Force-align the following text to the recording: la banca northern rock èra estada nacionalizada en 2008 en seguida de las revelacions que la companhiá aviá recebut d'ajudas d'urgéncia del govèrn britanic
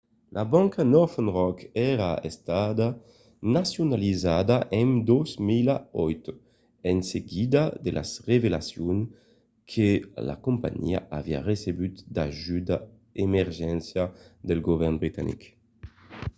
la 0.35 0.43
banca 0.53 0.81
northern 0.95 1.29
rock 1.37 1.57
èra 1.91 2.11
estada 2.29 2.87
nacionalizada 3.57 4.57
en 4.79 4.89
2008 5.05 6.31
en 6.91 6.97
seguida 7.13 7.61
de 7.85 7.91
las 7.97 8.09
revelacions 8.29 9.03
que 9.71 9.89
la 10.29 10.35
companhiá 10.47 10.99
aviá 11.19 11.39
recebut 11.51 11.93
d'ajudas 12.15 12.81
d'urgéncia 13.33 14.03
del 14.47 14.59
govèrn 14.67 14.95
britanic 15.01 15.41